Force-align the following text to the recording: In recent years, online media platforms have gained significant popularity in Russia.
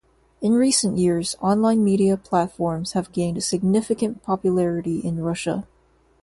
In 0.41 0.53
recent 0.53 0.97
years, 0.97 1.35
online 1.41 1.83
media 1.83 2.17
platforms 2.17 2.93
have 2.93 3.11
gained 3.11 3.43
significant 3.43 4.23
popularity 4.23 4.97
in 4.97 5.21
Russia. 5.21 5.67